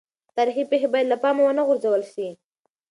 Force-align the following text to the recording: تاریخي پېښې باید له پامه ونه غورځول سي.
تاریخي 0.37 0.63
پېښې 0.71 0.87
باید 0.93 1.07
له 1.09 1.17
پامه 1.23 1.41
ونه 1.43 1.63
غورځول 1.67 2.01
سي. 2.13 2.27